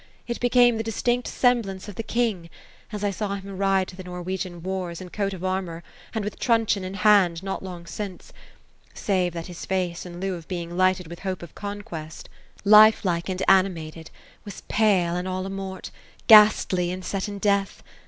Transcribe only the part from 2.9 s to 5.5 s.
as I saw him ride to the Norwegian wars, in coat of